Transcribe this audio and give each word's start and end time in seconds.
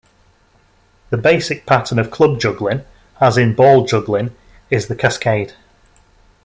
The 1.11 1.17
basic 1.17 1.67
pattern 1.67 1.99
of 1.99 2.09
club 2.09 2.39
juggling, 2.39 2.81
as 3.19 3.37
in 3.37 3.53
ball 3.53 3.85
juggling, 3.85 4.35
is 4.71 4.87
the 4.87 4.95
cascade. 4.95 5.53